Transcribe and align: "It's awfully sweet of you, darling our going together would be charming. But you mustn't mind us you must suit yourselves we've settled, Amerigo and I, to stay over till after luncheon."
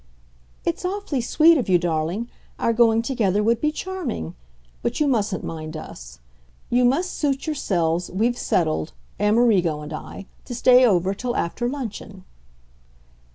"It's 0.65 0.83
awfully 0.83 1.21
sweet 1.21 1.59
of 1.59 1.69
you, 1.69 1.77
darling 1.77 2.27
our 2.57 2.73
going 2.73 3.03
together 3.03 3.43
would 3.43 3.61
be 3.61 3.71
charming. 3.71 4.33
But 4.81 4.99
you 4.99 5.07
mustn't 5.07 5.43
mind 5.43 5.77
us 5.77 6.17
you 6.71 6.83
must 6.85 7.13
suit 7.13 7.45
yourselves 7.45 8.09
we've 8.09 8.35
settled, 8.35 8.93
Amerigo 9.19 9.81
and 9.81 9.93
I, 9.93 10.25
to 10.45 10.55
stay 10.55 10.87
over 10.87 11.13
till 11.13 11.35
after 11.35 11.69
luncheon." 11.69 12.25